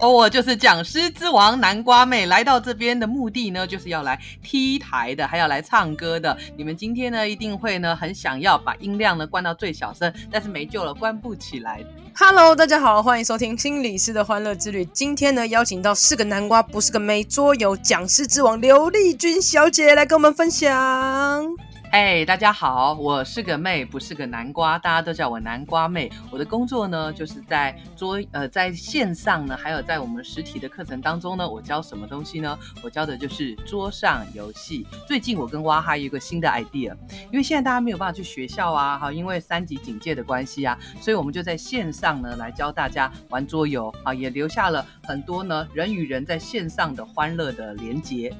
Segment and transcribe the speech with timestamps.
[0.00, 6.34] 哦，我就是讲师之王南瓜妹，来到这边的目的呢，就是要来 T 台的，还要来唱歌的。
[6.56, 11.84] 你们今天呢，一定会呢，很想要把音量呢关到最小声，但是没救了，关不起来。
[12.14, 14.86] Hello，大家好，欢迎收听心理师的欢乐之旅。
[14.86, 21.46] 今天呢，邀请到是个南瓜，不是个妹，桌游讲师之王刘丽君小姐来跟我们分享。
[21.90, 26.08] 哎，大家好，我是个妹，不是个南瓜，大家都叫我南瓜妹。
[26.30, 32.56] 我的工作呢，就是在桌呃，在线上呢，还有在我们实体的课程当中呢，我教什么东西呢？
[32.80, 34.86] 我教的就是桌上游戏。
[35.04, 36.96] 最近我跟哇哈有一个新的 idea，
[37.32, 48.32] 因为现在大家没有办法去学校啊，哈，因为三级警戒的关系啊，所以我们就在线上呢来教大家玩桌游啊，也留下了很多呢人与人在线上的欢乐的连结。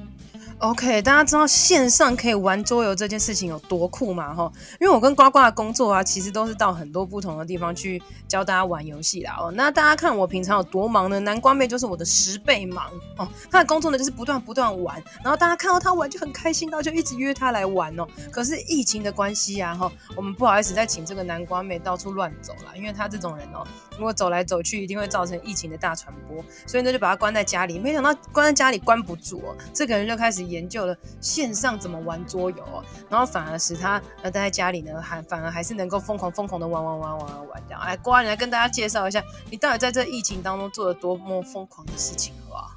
[0.61, 4.31] OK，大家知道线上可以玩桌游这件事情有多酷吗？
[4.31, 9.35] 哈，因为我跟呱呱的工作啊，其实都是到很多不同的地方去教大家玩游戏啦。
[9.39, 11.19] 哦，那大家看我平常有多忙呢？
[11.21, 13.27] 南瓜妹就是我的十倍忙哦。
[13.49, 18.05] 她的工作呢就是不断不断玩，然后大家看到她玩就很开心，然后就一直约她来玩哦。
[18.29, 23.65] 可是疫情的关系啊，哈，我们不好意思再请这个南瓜妹到处乱走了，因为她这种人哦，
[23.97, 27.79] 如果走来走去，一定会造成疫情的大传播，所以呢就把她关在家里。
[27.79, 30.50] 没想到关在家里关不住哦，这个人就开始。
[30.51, 37.81] 研究了线上怎么玩桌游哦，然后反而使他呃待在家里呢，还反而还是能够疯狂疯狂的玩玩玩玩玩玩这样。
[37.85, 42.70] 来，呱，你来跟大家介绍一下，你到底在这疫情当中做了多么疯狂的事情，好不好？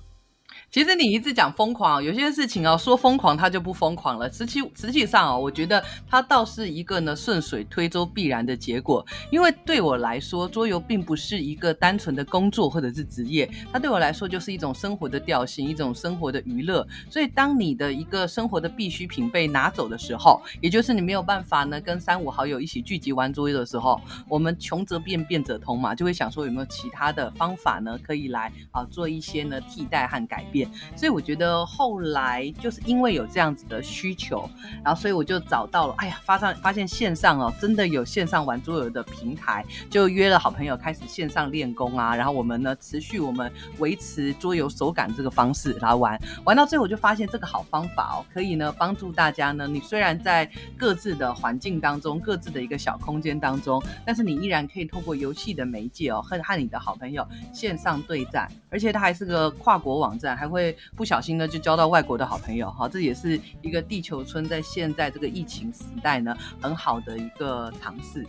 [0.74, 4.28] 其实你一直讲疯狂，有些事情哦，说疯狂它就不疯狂了。
[4.32, 9.06] 实际实际上哦，我觉得它倒是一个呢顺水推舟必然的结果。
[9.30, 16.84] 因为对我来说，桌游并不是一个单纯的工作或者是职业，它对我来说就是一种生活的调性，一种生活的娱乐。
[17.08, 30.63] 所以当你的一个生活的必需品被拿走的时候，也就是你没有办法呢跟三五好友一起聚集玩桌游的时候，我们穷则变，变则通嘛，就会想说有没有其他的方法呢可以来啊做一些呢替代和改变。
[30.96, 34.48] 所以我觉得后来就是因为有这样子的需求，
[34.82, 60.53] 然后所以我就找到了，哎呀，发上发现线上哦，真的有线上玩桌游的平台，就约了好朋友开始线上练功啊，然后我们呢持续我们维持桌游手感这个方式来玩，玩到最后我就发现这个好方法哦，可以呢帮助大家呢，你虽然在各自的环境当中，各自的一个小空间当中，但是你依然可以透过游戏的媒介哦，和和你的好朋友线上对战，而且它还是个跨国网站，还会。
[60.54, 68.24] 会不小心呢，就交到外国的好朋友哈，这也是一个地球村在现在这个疫情时代呢，很好的一个尝试。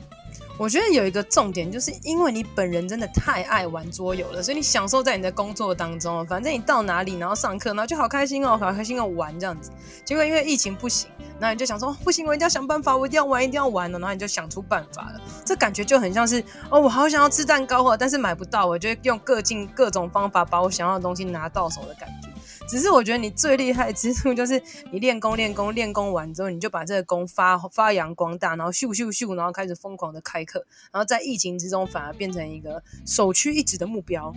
[0.58, 6.26] 我觉得有一个重点，就是因为你本人真的太爱玩桌游了，所以你享受在你的工作当中。
[6.26, 9.72] 反正你到哪里，然后上课，然后就好开心哦，好开心哦，玩这样子。
[10.06, 11.10] 结果因为疫情不行，
[11.40, 14.00] 那你就想说不行，我一定要想办法，我一定要玩，一定要玩了。
[14.00, 15.22] 然后你就想出办法了。
[15.44, 22.30] 这感觉就很像是哦，我好想要吃蛋糕哦，但是买不到，我就用各尽各种方法把我想要的东西拿到手的感觉。
[22.68, 24.60] 只是我觉得你最厉害之处就是
[24.92, 34.34] 你练功练功练功完之后，你就把这个功发发扬光大，然后咻咻咻，然后开始疯狂的开课，然后在疫情之中反而变成一个首屈一指的目标。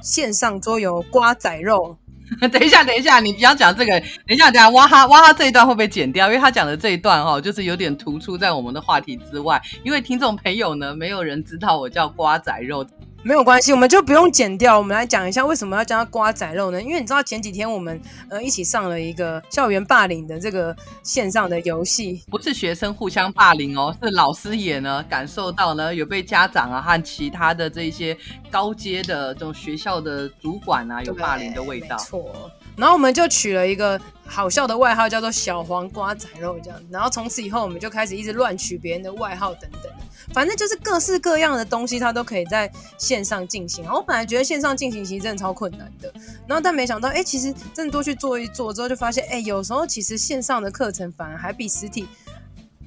[0.00, 1.96] 线上桌游瓜仔肉，
[2.50, 6.26] 等一下等一下，你不要讲这个，等一下等一下，哇哈哇哈这一段会不会剪掉？
[6.28, 12.86] 因为他讲的这一段哈，就是有点突出在我们的话题之外，因为听众朋友呢，没有人知道我叫瓜仔肉。
[13.26, 14.76] 没有关系，我们就不用剪掉。
[14.76, 16.80] 我们来讲一下为什么要叫它瓜仔肉呢？
[16.82, 17.98] 因为你知道前几天我们
[18.28, 28.14] 呃一起上了一个校园霸凌的这个线上的游戏，不是学生互相霸凌哦，是老师也呢感受到呢有被家长啊和其他的这些
[28.50, 31.96] 高阶的这种学校的主管啊有霸凌的味道。
[31.96, 32.50] 没错。
[32.76, 36.80] 然后我们就取了一个好笑的外号，叫做“小黄瓜仔肉”这样。
[36.90, 39.92] 然后从此以后，我们就开始一直乱取别人的外号等等，
[40.32, 43.84] 反正就是各式各样的东西，它都可以在线上进行。
[43.86, 46.12] 我本来觉得线上进行其实真的超困难的，
[46.46, 52.08] 然后但没想到，哎，其实真的多去做一做之后，就发现，哎，有时候其实线上的课程反而还比实体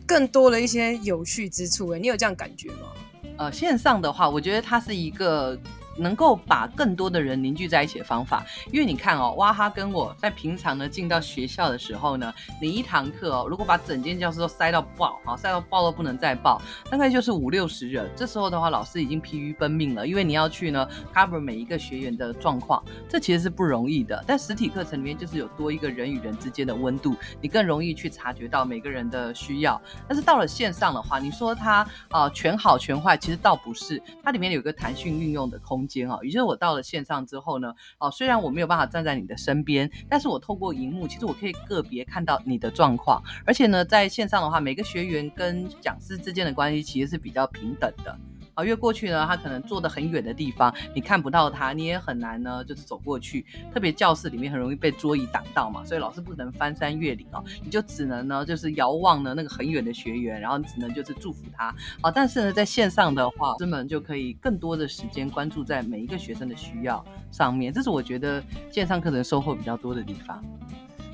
[0.06, 1.90] 更多了一些有趣之处。
[1.90, 2.90] 哎，你有这样感觉吗？
[3.38, 5.58] 呃，线上的话，我觉得它是一个。
[5.98, 8.46] 能够把更多的人凝聚在一起的方法。
[8.72, 18.10] 因为你看哦，哇哈跟我在平常呢进到学校的时候呢，你一堂课哦，如果把整间教室都塞到爆，好，塞到爆都不能再爆，大概就是五六十人。
[18.16, 24.24] 这时候的话，老师已经疲于奔命了，因为你要去呢 cover 每一个学员的状况，这其实是不容易的。
[24.28, 29.82] 但实体课程里面就是有多一个人与人之间的温度，你更容易去察觉到每个人的需要。
[30.08, 36.20] 但是到了线上的话，你说它啊、全好全坏，其实倒不是，它里面有个弹性运用的空间啊。
[36.22, 43.24] 也就是我到了线上之后呢，哦、虽然我没有办法站在你的身边，但是我透过荧幕，其实我可以个别看到你的状况。
[43.46, 48.18] 而且呢，在线上的话，每个学员跟讲师之间的关系其实是比较平等的。
[48.58, 53.46] 啊，因为过去呢，他可能坐得很远的地方，你看不到他，你也很难呢，就是走过去。
[53.72, 61.68] 特别教室里面很容易被桌椅挡到嘛，所以老师不能翻山越岭哦，你就只能呢，就是遥望呢那个很远的学员，然后你只能就是祝福他。
[62.02, 70.44] 啊，但是呢，在线上的话，老师们就可以更多的时间关注在每一个学生的需要上面，这是我觉得线上课程收获比较多的地方。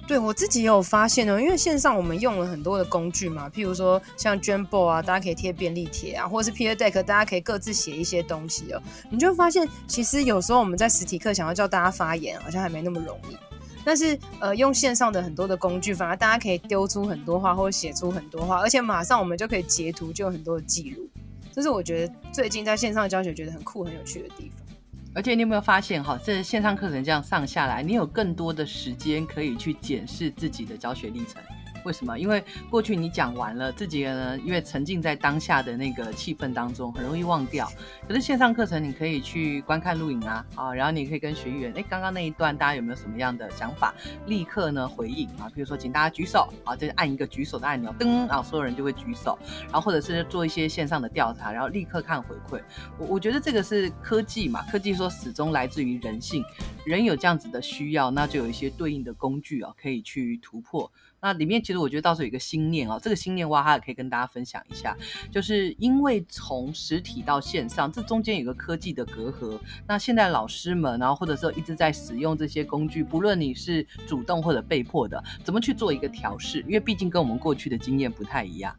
[0.05, 8.81] 对，我自己也有发现哦，因为线上我们用了很多的工具嘛，譬如说像 j u m b o 啊，大家可以贴便利贴啊，或者是 Peer Deck，大家可以各自写一些东西哦。
[9.09, 13.37] 你就会发现，其实有时候我们在实体课想要叫大家发言，好像还没那么容易。
[13.85, 21.07] 但是呃，用线上的很多的工具，反而大家可以丢出很多话，或者写出很多话，而且马上我们就可以截图，就有很多的记录。
[21.51, 24.62] 这是我觉得最近在线上教学觉得很酷、很有趣的地方。
[25.15, 31.41] 而且你有没有发现哈，这线上课程这样上下来，你有更多的时间可以去检视自己的教学历程。
[31.83, 32.17] 为什么？
[32.17, 37.69] 因为过去你讲完了，自己呢，因为沉浸在当下的那个气氛当中，很容易忘掉。
[38.07, 43.93] 可是线上课程，你可以去观看录影啊，啊，然后你可以跟学员，哎，刚刚那一段大家有没有什么样的想法？
[44.27, 49.37] 立刻呢回应啊，比如说请大家举手，啊，就按一个举手的按钮，噔，啊所有人就会举手。
[49.63, 52.61] 然后或者是做一些线上的调查，然后立刻看回馈。
[52.97, 56.43] 我我觉得这个是科技嘛，科技说始终来自于人性，
[56.85, 60.91] 人有这样子的需要，那就有一些对应的工具啊，可以去突破。
[61.21, 64.95] 那里面其实其实我觉得倒是有一个心念哦，这个心念哇，它也可以跟大家分享一下，
[65.31, 69.59] 就是因为从实体到线上，这中间有个科技的隔阂。
[69.87, 76.59] 那现在老师们，然后或者说一直在使用这些工具，不论你是主动或者被迫的，怎么去做一个调试？
[76.67, 78.75] 因为毕竟跟我们过去的经验不太一样。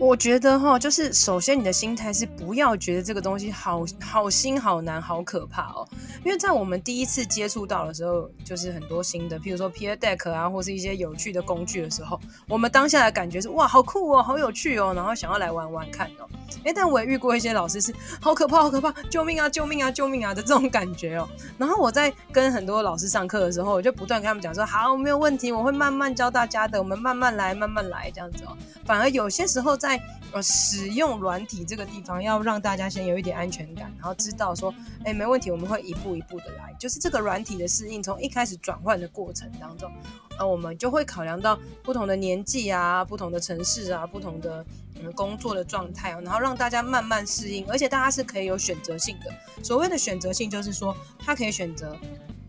[0.00, 5.86] 我觉得哈，就是首先你的心态是不要觉得这个东西好好新、好难、好可怕哦。
[6.24, 12.18] 因为在我们第一次接触到的时候，就是很多新的，譬如说 Peer Deck 啊，或是一些有趣的工具的时候，
[12.48, 16.26] 我们当下的感觉是哇，好酷哦，好有趣哦，然后想要来玩玩看哦。
[16.64, 21.28] 诶，但我也遇过一些老师是好可怕、好可怕，救命啊、救命啊、救命啊的这种感觉哦。
[21.58, 28.56] 然后我在跟很多老师上课的时候，我就不断跟他们讲说，好，没有问题，我会慢慢教大家的，我们慢慢来，慢慢来这样子哦。
[28.86, 30.00] 反而有些时候在在
[30.32, 34.72] 呃使用软体这个地方，要让大家先有一点安全感，然后知道说，
[35.04, 36.72] 哎，没问题，我们会一步一步的来。
[36.78, 39.90] 就是这个软体的适应，从一开始转换的过程当中，
[40.38, 44.64] 呃，我们就会考量到不同的年纪啊、不同的城市啊、不同的
[44.94, 49.64] 嗯工作的状态啊，然后让大家慢慢适应，而且大家是可以有选择性的。
[49.64, 51.96] 所谓的选择性，就是说他可以选择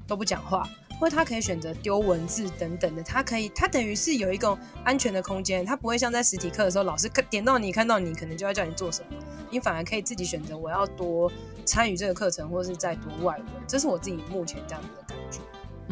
[0.05, 0.69] 都不讲话。
[1.01, 4.55] 或者他可以选择丢文字等等的，他可以，他等于是有一个
[4.85, 9.17] 安全的空间，他不会像在实体课的时候，老师点到你，看到你，可能就要叫你做什么，
[9.49, 11.31] 你反而可以自己选择我要多
[11.65, 15.39] 参与这个课程，或是再读外文，这是我自己目前这样子的感觉。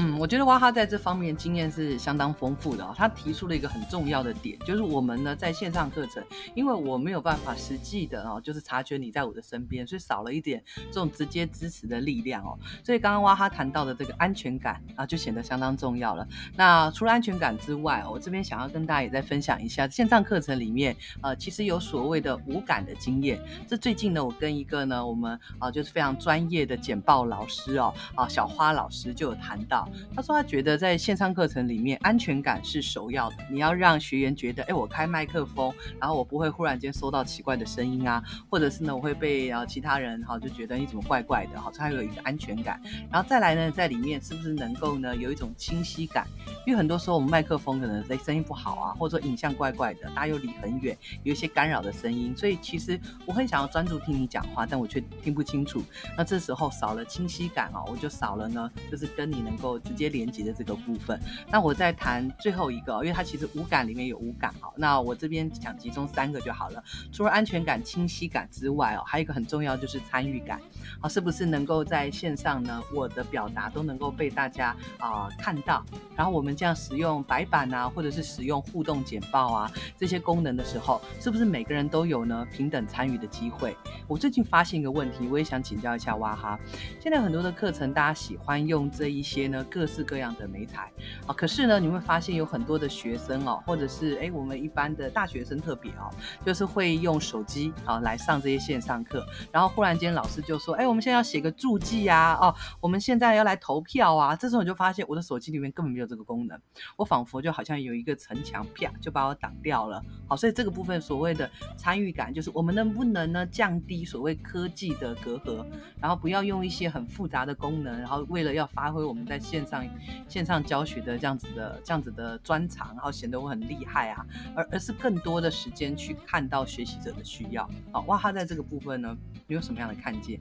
[0.01, 2.93] 嗯，我觉得哇哈在这方面经验是相当丰富的哦。
[2.95, 6.23] 他提出了一个很重要的点，就是我们呢在线上课程，
[6.55, 12.57] 因为我没有办法实际的哦，就是察觉你在我的身边，所以少了一点这种直接支持的力量哦。
[12.81, 16.25] 所以刚刚哇哈谈到的这个安全感啊，就显得相当重要了。
[16.55, 23.37] 那除了安全感之外，我这边想要跟大家也再分享一下线上课程里面，呃，其实有所谓的无感的经验。
[23.67, 29.88] 这最近呢，我跟一个呢，我们啊就是非常专业的简报老师哦，啊小花老师就有谈到。
[30.15, 33.35] 他说他觉得在线上课程里面，安全感是首要的。
[33.49, 42.81] 你要让学员觉得，哎，我开麦克风，然后我不会忽然间收到奇怪的声音啊，或者是呢，我会被啊其他人哈就觉得你怎么怪怪的，好，他有一个安全感。
[43.11, 46.27] 然后再来呢，在里面是不是能够呢有一种清晰感？
[46.65, 55.81] 因为很多时候我们麦克风可能在声音不好啊，或者说影像怪怪的，大家又离很远，有一些干扰的声音，所以其实我很想要专注听你讲话，但我却听不清楚。
[56.17, 59.68] 那这时候少了清晰感哦，我就少了呢，就是跟你能够。
[59.69, 61.19] 够直接连接的这个部分。
[61.51, 64.73] 那我再谈最后一个，因为它其实五感里面有五感哦。
[64.75, 66.83] 那我这边想集中三个就好了。
[67.11, 70.59] 除了安全感、清晰感之外哦，还有一个很重要就是参与感
[71.01, 72.81] 啊，是不是能够在线上呢？
[72.93, 75.85] 我的表达都能够被大家啊、看到。
[76.15, 83.75] 然后我们这样使用白板啊，或者是使用互动简报啊这些功能的时候，是不是每个人都有呢平等参与的机会？
[84.07, 86.59] 我最近发现一个问题，我也想请教一下哇哈。
[86.99, 90.91] 现在很多的课程，大家喜欢用这一些呢各式各样的媒材。
[91.25, 96.09] 啊，可是呢，你会发现有很多的学生哦，或者是哎我们一般的大学生特别哦，
[96.45, 106.59] 就是会用手机啊来上这些线上课，然后忽然间老师就说，哎，我们现在要写个注记啊，哦，我们现在要来投票啊，这时候我就发现我的手机里面根本没有这个功能，
[106.95, 110.03] 我仿佛就好像有一个城墙，啪就把我挡掉了。
[110.27, 115.65] 好，所以这个部分所谓的参与感，就是我们能不能呢降低所谓科技的隔阂，
[115.99, 119.83] 然后不要用一些很复杂的功能，然后为了要发挥我们在线上
[120.27, 124.23] 线上教学的这样子的这样子的专长，然后显得我很厉害啊，
[124.55, 127.67] 而而是更多的时间去看到学习者的需要。
[127.91, 130.39] 好，哇哈在这个部分呢，你有什么样的看见？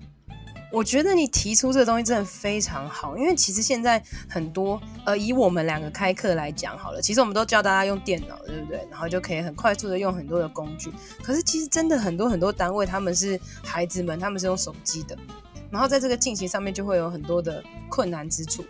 [0.71, 8.87] 我觉得你提出这个东西真的非常好，因为其实现在很多呃，以我们两个开课来讲好了，其实我们都教大家用电脑，对不对？
[8.91, 10.93] 然后就可以很快速的用很多的工具。
[11.23, 15.17] 可是其实真的很多很多单位，他们是孩子们，他们是用手机的，
[15.71, 18.63] 然后在这个进行上面就会有很多的困难之处。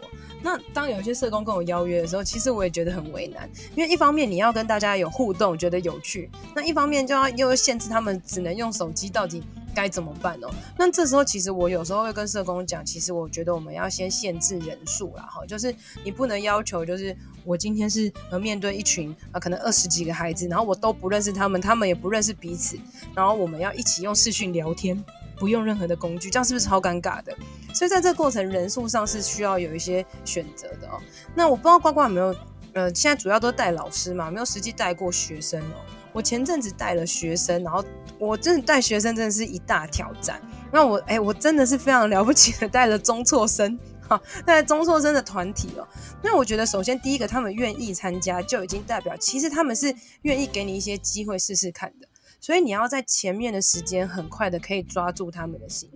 [0.42, 9.42] 那当有些社工跟我邀约的时候，其实我也觉得很为难，因为一方面你要跟大家有互动，觉得有趣，那一方面就要又限制他们只能用手机，到底
[9.74, 10.50] 该怎么办哦？
[10.78, 22.78] 那这时候其实我有时候会跟社工讲，其实我觉得我们要先限制人数啦，哈，就是你不能要求，就是我今天是呃面对一群啊可能二十几个孩子，然后我都不认识他们，他们也不认识彼此，
[23.14, 25.02] 然后我们要一起用视讯聊天，
[25.38, 27.36] 不用任何的工具，这样是不是超尴尬的？
[27.74, 31.00] 所以在这个过程人数上是需要有一些选择的哦。
[31.34, 32.34] 那我不知道呱呱有没有，
[32.72, 35.76] 呃，现在主要都带老师嘛，没有实际带过学生哦。
[36.12, 37.84] 我前阵子带了学生，然后
[38.18, 40.40] 我真的带学生真的是一大挑战。
[40.72, 43.78] 那我哎，我真的是非常了不起的带了中辍生，
[44.08, 45.86] 哈，带中辍生的团体哦。
[46.22, 52.08] 那我觉得首先第一个，他们愿意参加就已经代表，其实他们是愿意给你一些机会试试看的。
[52.40, 55.90] 所以你要在前面的时间很快的可以抓住他们的心。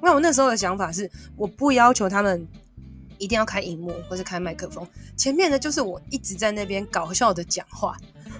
[0.00, 2.46] 那我那时候的想法是，我不要求他们
[3.18, 4.86] 一定要开荧幕或是开麦克风，
[5.16, 7.96] 前面的就是我一直在那边搞笑的讲话，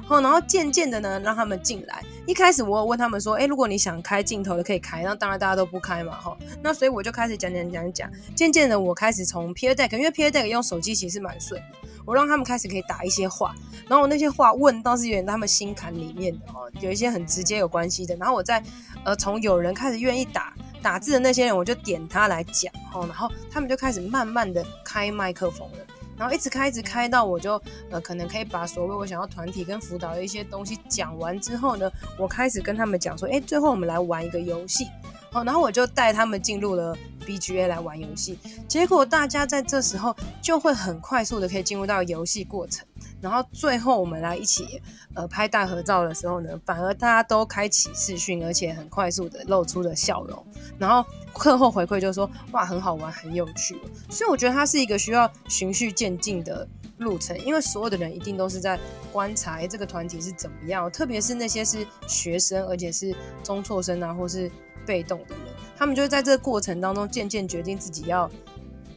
[0.09, 2.01] 然后渐渐的呢，让他们进来。
[2.27, 6.39] 一开始我有问他们说，哎，如果你想开镜头的可以开，那当然大家都不开嘛，哈。
[6.63, 11.61] 那所以我就开始讲讲讲讲，渐渐的我开始从 Peer Deck，因为 Peer Deck 用手机其实蛮顺，
[12.09, 13.55] 我让他们开始可以打一些话，
[13.87, 18.63] 然后我那些话问倒是有点他们心坎里面的哦，有一些很直接有关系的，然后我再
[19.05, 20.55] 呃从有人开始愿意打。
[20.81, 25.79] 打字的那些人，我就点他来讲，然后他们就开始慢慢的开麦克风了，
[26.17, 27.61] 然后一直开一直开到我就
[27.91, 34.87] 呃可能可以把所谓我想要团体跟辅导的一些东西讲完之后呢，我开始跟他们讲说，哎，最后我们来玩一个游戏，
[35.33, 42.87] 哦然后我就带他们进入了 BGA 来玩游戏，结果大家在这时候就会很快速的可以进入到游戏过程。
[43.21, 44.81] 然后最后我们来一起
[45.15, 50.47] 呃拍大合照的时候呢，反而大家都开启视讯，而且很快速的露出了笑容。
[50.79, 51.05] 然后
[51.35, 53.77] 课后回馈就说哇，很好玩，很有趣。
[54.09, 56.67] 所以我觉得它是一个需要循序渐进的
[56.99, 58.79] 路程，因为所有的人一定都是在
[59.13, 64.49] 观察这个团体是怎么样，特别是那些是学生，而且是中辍生啊，或是
[64.89, 65.45] 被动的人，
[65.77, 68.29] 他们就会在这个过程当中渐渐决定自己要。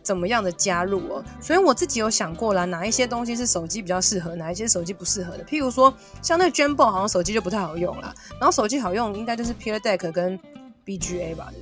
[0.04, 1.24] 怎么样的加入哦？
[1.40, 5.44] 所以我自己有想过啦，哪一些东西是手机比较适合，哪一些手机不适合的。
[5.46, 5.94] 譬如说，
[6.24, 10.40] 像那个 Jambo 好像手机就不太好用啦，然后手机好用应该就是 Peer Deck 跟
[10.84, 11.54] BGA 吧，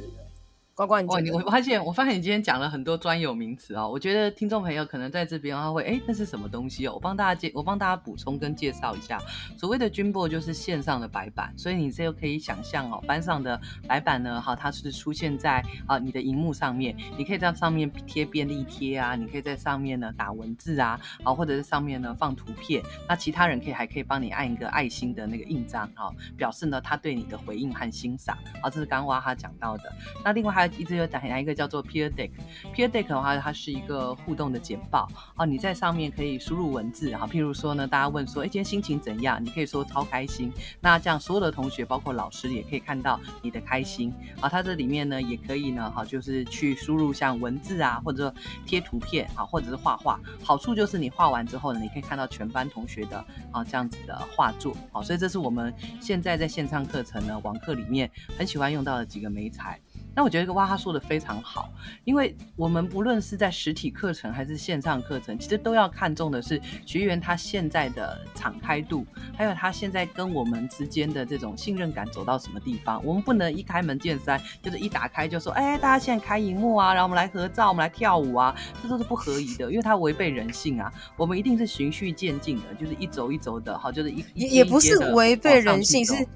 [0.87, 6.93] 呱呱，你我发现，我发现你今天讲了很多专有名词、哦，我觉得听众朋友可能在这边他会，哎，那是什么东西哦？
[6.93, 9.19] 我帮大家介，我帮大家补充跟介绍一下，
[9.57, 13.59] 所谓的 Dreamboard 就是线上的白板，所以你这个可以想象哦，班上的
[13.89, 26.07] 白板呢，哈，它是出现在啊你的荧幕上面，你可以在上面贴便利贴啊，你可以在上面呢打文字啊，啊，或者是上面呢放图片，那其他人可以还可以帮你按一个爱心的那个印章啊，
[26.37, 29.91] 表示呢他对你的回应和欣赏，啊，这是刚刚哇哈讲到的，
[30.23, 30.68] 那另外还有。
[30.77, 35.45] 一直有讲一个叫做 Peer Deck，Peer Deck 的话，它是一个互动的简报哦。
[35.45, 39.43] 你在上面可以输入文字，哈，譬如说呢，大家问说，哎，今天心情怎样？
[39.43, 40.51] 你可以说超开心。
[40.79, 44.49] 那这样所有的同学，包括老师，也可以看到你的开心啊。
[44.49, 48.33] 它这里面呢，也可以呢，哈，就是去输入像文字啊，或者说
[48.65, 50.19] 贴图片啊，或者是画画。
[50.43, 54.75] 好处就是你画完之后呢，你可以看到全班同学的啊这样子的画作。
[54.91, 59.79] 好，所以这是我们现在在线上课程呢，网课里面很喜欢用到的几个媒材。
[60.15, 61.71] 那我觉得哇，哈说的非常好，
[62.03, 69.05] 因为我们不论是在实体课程还是线上课程，其实都要看重的是学员他现在的敞开度，
[69.37, 73.01] 还有他现在跟我们之间的这种信任感走到什么地方。
[73.05, 80.91] 我们不能一开门见山，就是一打开就说，哎，大家现在开荧幕啊，然后我们来合照，我们来跳舞啊，这都是不合宜的，因为它违背人性啊。
[81.15, 86.27] 我们一定是循序渐进的，就是一走一走的，好，就是一也也不是违背人性，是。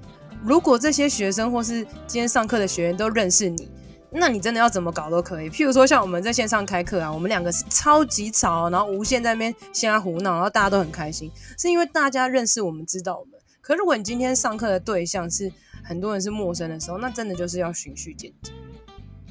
[0.44, 3.66] 如果这些学生或是今天上课的学员都认识你，
[4.10, 5.48] 那你真的要怎么搞都可以。
[5.48, 13.32] 譬如说，像我们在线上开课啊，我们两个是超级吵，然后无限在那边瞎胡闹，然后大家都很开心，是因为大家认识我们，知道我们。
[13.62, 15.50] 可如果你今天上课的对象是
[15.82, 18.54] 很多人是陌生的时候，那真的就是要循序渐进。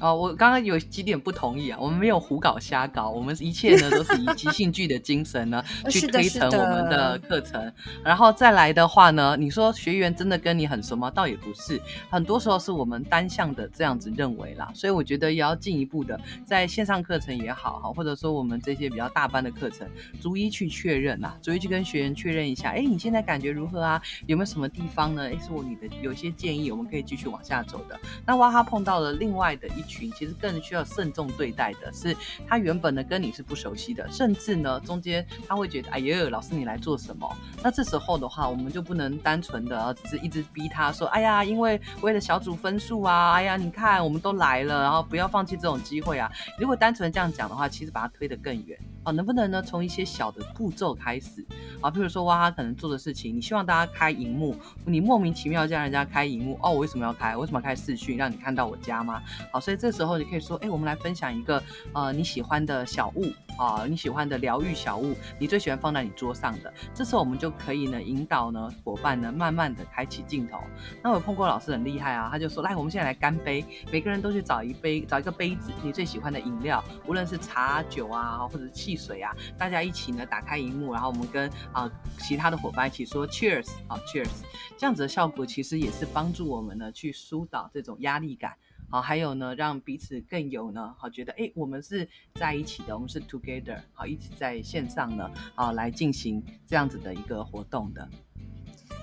[0.00, 7.72] 哦，我刚刚有几点不同意啊，我们没有胡搞瞎搞，我们一切呢都是以即兴剧的精神呢 去推陈我们的课程，
[8.04, 11.10] 然后再来的话呢，你说学员真的跟你很熟吗？
[11.10, 19.88] 倒也不是，很多时候是我们单向的这样子认为啦，所以我觉得也要进一步的在线上课程也好哈，或者说我们这些比较大班的课程，
[20.20, 24.02] 逐一去确认啊，逐一去跟学员确认一下，哎，你现在感觉如何啊？
[24.26, 25.28] 有没有什么地方呢？
[25.28, 27.98] 哎，是我你的有些建议，我们可以继续往下走的。
[28.26, 30.10] 那哇哈碰到了另外的一群。
[30.12, 37.28] 其实更需要慎重对待的是，他原本呢跟你是不熟悉的，甚至呢中间他会觉得，哎呦，老师你来做什么？
[37.62, 46.30] 那这时候的话，我们就不能单纯的只是一直逼他说，哎呀，因为为了小组分数啊，哎呀，你看我们都来了，然后不要放弃这种机会啊。
[46.58, 48.78] 如果单纯这样讲的话，其实把他推得更远。
[49.04, 49.62] 啊，能不能呢？
[49.62, 51.44] 从一些小的步骤开始
[51.80, 57.36] 啊，比如说哇，他可能做的事情，你希望大家开荧幕，你莫名其妙叫人家开荧幕哦，我为什么要开？
[57.36, 58.16] 为什么要开视讯？
[58.16, 59.22] 让你看到我家吗？
[59.52, 66.72] 好，所以这时候你可以说，哎，我们来分享一个呃你喜欢的小物啊，你喜欢的疗愈小物，你最喜欢放在你桌上的。
[66.92, 70.60] 这时候我们就可以呢引导呢伙伴呢慢慢的开启镜头。
[71.02, 84.42] 那我碰过老师很厉害啊，他就说，来，我们现在来干杯，每个人都去找一杯，找一个杯子，你最喜欢的饮料，无论是茶酒啊，或者是汽水啊，大家一起呢打开荧幕，然后我们跟啊、其他的伙伴一起说 Cheers 啊 Cheers，
[84.76, 88.54] 这样子的效果其实也是帮助我们呢去疏导这种压力感
[88.90, 98.08] 好，还有呢让彼此更有呢好觉得哎我们是在一起的，我们是 together 好一起在线上呢啊来进行这样子的一个活动的。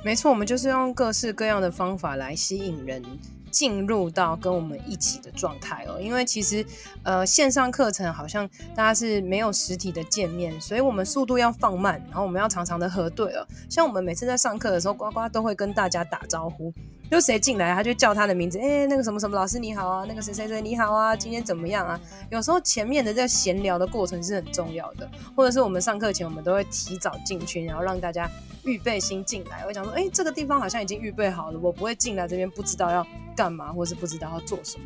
[0.04, 3.04] 没错，我们就是用各式各样的方法来吸引人。
[3.52, 6.66] 进入到跟我们一起的状态哦，因为其实
[7.04, 13.46] 呃线上课程好像大家是没有实体的见面，所以我们速度要放慢，然后我们要常常的核对哦。
[13.70, 16.74] 像我们每次在上课的时候，呱呱都会跟大家打招呼，
[17.12, 22.00] 就谁进来他就叫他的名字，哎，那个什么什么老师你好啊，那个谁谁谁你好啊，今天怎么样啊？
[22.30, 28.32] 有时候前面的这个闲聊的过程是很重要的，或者是我们上课前我们都会提早进群，然后让大家
[28.64, 29.66] 预备心进来。
[29.68, 33.06] 我想说，哎，这个地方好像已经预备好了，我不会进来这边不知道要。
[33.34, 34.86] 干嘛，或是不知道要做什么？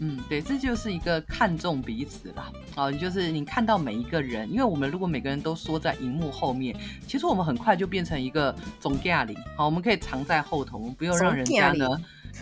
[0.00, 2.50] 嗯，对，这就是一个看重彼此啦。
[2.74, 6.76] 啊，就是你看到每一个人，因为我们如果每个人都缩在荧幕后面，
[7.06, 9.36] 其实我们很快就变成一个总驾领。
[9.56, 11.88] 好，我们可以藏在后头，我们不用让人家呢。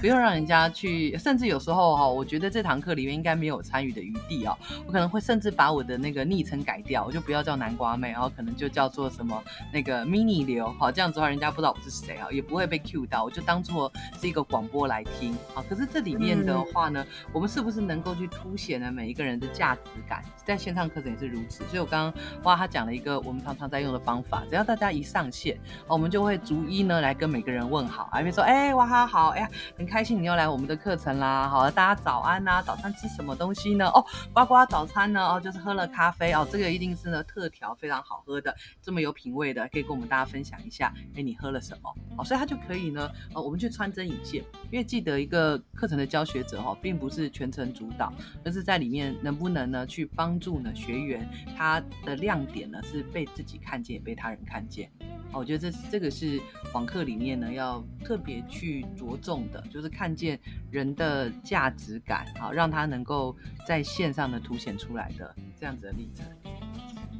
[0.00, 4.56] 不用让人家去，甚至有时候哈，我觉得这堂课里面应该没有参与的余地啊。
[4.84, 9.40] 我可能会甚至把我的那个昵称改掉，我就不要叫南瓜妹，然后可能就叫做什么
[9.72, 15.62] 那个 mini 流，好，这样子的话人家不知道我是谁啊，也不会被 cue 到，我就当做是一个广播来听啊。
[15.68, 20.24] 可是这里面的话呢，嗯、我们是不是能够去凸显呢每一个人的价值感？
[20.44, 21.62] 在线上课程也是如此。
[21.68, 29.48] 所以我刚刚哇，他讲了一个我们常常在用的方法，只要大家一上线，我们就会逐一呢来跟每个人问好，啊，比如说哎哇哈好，哎呀。
[29.82, 33.88] 很开心你又来我们的课程啦，好，大家早安呐，早餐吃什么东西呢？
[33.88, 41.92] 哦，呱呱早餐呢，哦，就是喝了咖啡哦，这个一定是呢特调非常好喝的，这么有品味的，可以跟我们大家分享一下，哎，你喝了什么？
[42.16, 48.12] 哦，所以他就可以呢，哦，我们去穿针引线，因为记得一个课程的教学者哈，并不是全程主导，
[48.44, 54.88] 而是在里面能不能呢去帮助呢学员，他的亮点呢是被自己看见，也被他人看见。
[55.34, 56.38] 我觉得这这个是
[56.74, 60.38] 网课里面呢要特别去着重的，就是看见
[60.70, 63.34] 人的价值感，好，让他能够
[63.66, 66.26] 在线上的凸显出来的这样子的历程。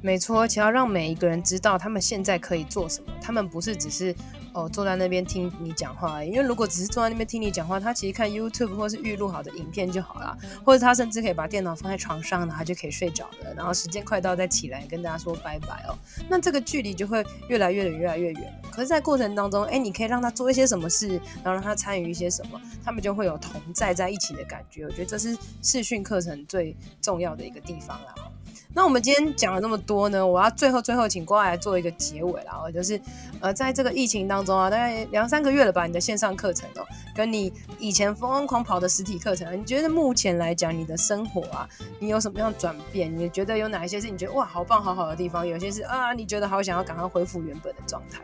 [0.02, 4.14] 没错，而且要让每一个人知道他们现在可以做什么，他们不是只是。
[4.54, 15.96] 哦，坐在那边听你讲话，因为如果只是坐在那边听你讲话，他其实看 YouTube 或是预录好的影片就好了，或者他甚至可以把电脑放在床上，然后就可以睡着了，然后时间快到再起来跟大家说拜拜哦。
[16.28, 18.60] 那这个距离就会越来越远，越来越远。
[18.70, 21.08] 可是，在过程当中，哎，你可以让他做一些什么事，
[21.42, 24.84] 然后让他参与一些什么，他们就会有同在在一起的感觉。
[24.84, 28.14] 我觉得这是视讯课程最重要的一个地方啦。
[28.74, 32.52] 那我们今天讲了那么多呢，我要最后最后请过来做一个结尾啦。
[32.72, 33.00] 就是
[33.40, 43.14] 呃，在这个疫情当中啊，大概两三个月了吧，你的线上课程哦，跟你以前疯狂跑的实体课程，你觉得目前来讲你的生活啊，你有什么样转变？
[43.14, 45.46] 你觉得有哪一些是你觉得哇好棒好好的地方？
[45.46, 48.22] 有些是啊，你觉得好想要赶快恢复原本的状态？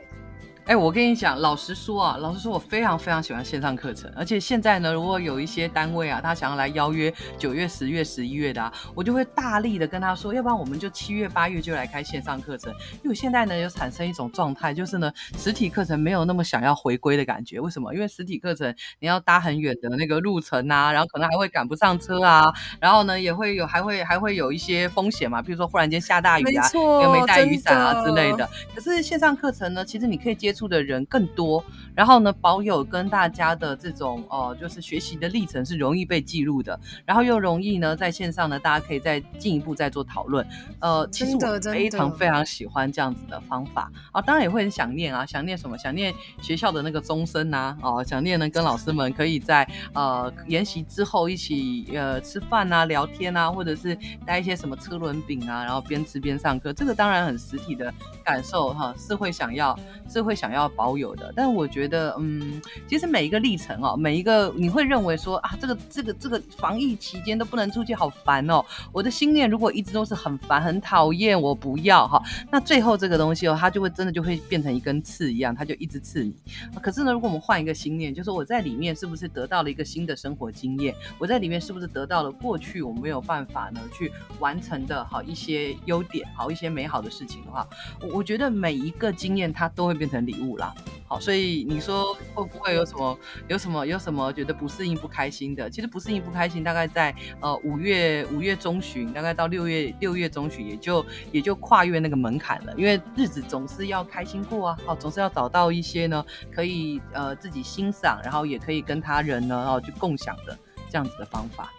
[0.68, 12.70] 哎，我跟你讲，老实说啊，老实说，我非常非常喜欢线上课程，而且现在呢，如果有一些单位啊，他想要来邀约九月、十月、十一月的啊，我就会大力的跟他说，要不然我们就七月、八月就来开线上课程。
[13.02, 17.58] 因为现在呢，有产生一种状态，就是呢，实体课程没有那么想要回归的感觉。
[17.58, 17.94] 为什么？
[17.94, 22.44] 因为实体课程你要搭很远的那个路程啊，然后可能还会赶不上车啊，
[22.78, 28.46] 然后呢，也会有还会还会有一些风险嘛，比如说忽然间下大雨啊，又没带雨伞啊之类的。
[28.74, 31.62] 可是线上课程呢，其实你可以接触的人更多，
[31.94, 40.44] 然后呢，保有跟大家的这种哦、呃，就是学习的历程是容易被记录的，然后又容易呢，在线上呢，大家可以再进一步再做讨论。
[40.80, 45.76] 呃，其实我非常非常喜欢这样子的方法啊，当然也会很想念啊，想念什么？
[45.76, 57.92] 想念学校的那个钟声呐，哦，想念呢跟老师们可以在呃研习之后一起呃吃饭啊、聊天啊，或者是带一些什么车轮饼啊，然后边吃边上课，这个当然很实体的
[58.24, 60.88] 感受哈、啊，是会想要是会想想要保。
[60.98, 68.64] 有的，但我觉得，嗯，其实每一个历程哦，每一个你会认为说啊，这个这个这个防疫期间都不能出去，好烦哦。
[68.90, 76.34] 我的心念如果一直都是很烦、很讨厌，我不要哈，那最后这个东西哦，它就会真的就会变成一根刺一样，它就一直刺你。
[76.80, 80.94] 可是呢，如果我们换一个心念，就是我在里面是不是得到了一个新的生活经验？
[81.18, 87.64] 我在里面是不是得到了过去我没有办法呢去完成的好一些优点，好一些美好的事情的话，
[88.00, 90.74] 我我觉得每一个经验它都会变成礼物啦。
[91.06, 95.70] 好，所以你说会不会有什么、有什么、有什么觉得不适应、不开心的？
[95.70, 102.74] 其实不适应、不开心，大概在呃五月五月中旬，大概到六月六月中旬，也就也就跨越那个门槛了。
[102.76, 106.22] 因为日子总是要开心过啊，好，总是要找到一些呢
[106.52, 110.58] 可以呃自己欣赏，然后也可以跟他人呢然后去共享的
[110.90, 111.72] 这样子的方法。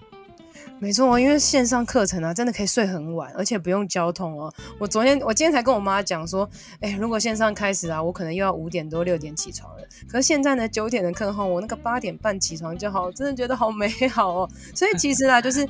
[0.81, 4.51] 没错，因为线上课程啊，真的可以睡很晚，而且不用交通哦。
[4.79, 9.83] 我昨天，我今天才跟我妈讲说，哎，如果线上开始啊，我可能又要五点多六点起床了。
[10.07, 14.49] 可是现在呢，九点的课后，我那个八点半起床就好，真的觉得好美好哦。
[14.73, 15.67] 所以其实啊，就是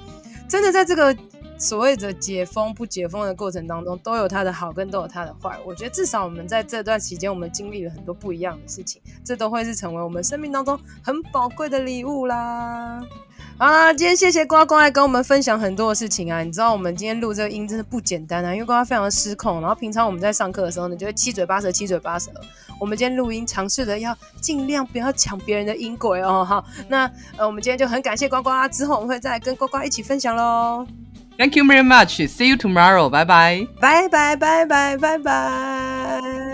[0.47, 1.15] 真的在这个
[1.57, 5.57] 所谓的解封不解封的过程当中，都有它的好，跟都有它的坏。
[5.65, 13.01] 我觉得至少我们在这段期间，我们经历了很多不一样的事情，这都会是成为我们生命当中很宝贵的礼物啦。
[13.61, 16.41] 好啦，今天谢谢瓜瓜来跟我们分享很多的事情啊！
[16.41, 19.59] 你知道我们今天录这个音真的不简单啊，因为瓜瓜非常的失控。
[19.59, 22.31] 然后平常我们在上课的时候呢，就会七嘴八舌，七嘴八舌。
[22.79, 26.45] 我们今天录音尝试的要尽量不要抢别人的音轨哦。
[26.45, 30.87] 好，那呃，我们今天就很感谢瓜瓜，之后我们会再跟瓜瓜一起分享喽。
[31.37, 32.25] Thank you very much.
[32.29, 33.09] See you tomorrow.
[33.09, 33.67] Bye bye.
[33.81, 36.48] Bye bye bye bye bye bye.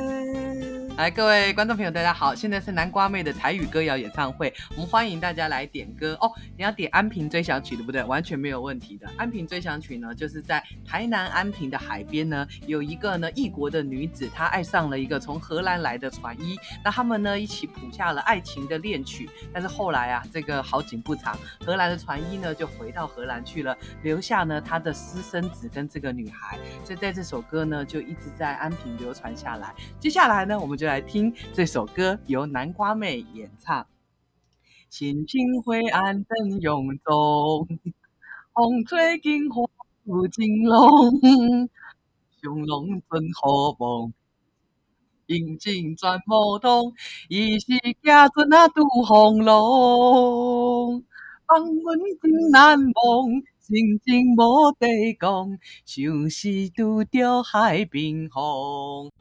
[0.98, 2.34] 来，各位观众朋友，大家好！
[2.34, 6.32] 现在是南瓜妹的台语歌谣演唱会，我们欢迎大家来点歌哦。
[6.56, 8.02] 你要点《安平追想曲》对不对？
[8.06, 9.06] 完全没有问题的。
[9.18, 19.30] 《安平追想曲》呢，就是在台南安平的海边呢，有一个呢异国的女子，她爱上了一个从荷兰来的船医，那他们呢一起谱下了爱情的恋曲。
[19.52, 29.76] 但是后来啊，这个好景不长，荷兰的船医呢就回到荷兰去了，留下呢他的私生子跟这个女孩，所以在这首歌呢就一直在安平流传下来。
[30.00, 33.88] 接下来呢，我们就来听这首歌，由南瓜妹演唱。
[34.92, 37.68] 深情灰暗灯涌中，
[38.54, 39.64] 风吹金花
[40.06, 41.20] 舞金龙，
[42.42, 44.14] 上龙尊好梦，
[45.26, 46.94] 引尽转无痛，
[47.28, 47.68] 伊是
[48.04, 49.60] 家阵啊拄风浪，
[51.48, 59.12] 放阮真难忘，心情无地讲，像是拄着海冰封。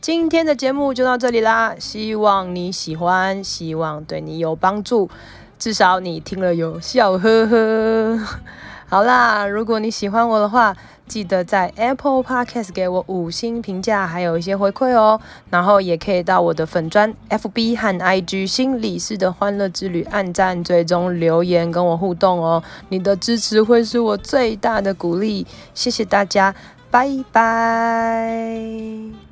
[0.00, 5.10] 今天的节目就到这里啦，希望你喜欢，希望对你有帮助，
[5.58, 8.18] 至少你听了有笑呵呵。
[8.88, 10.76] 好啦，如果你喜欢我的话，
[11.08, 15.20] 记得在 Apple Podcast 给我五星评价，还有一些回馈哦。
[15.50, 22.62] 然后也可以到我的粉砖 FB 和 IG 心理师的欢乐之旅按赞、追踪、留言跟我互动哦。
[22.90, 26.54] 你的支持会是我最大的鼓励，谢谢大家，
[26.88, 29.25] 拜拜。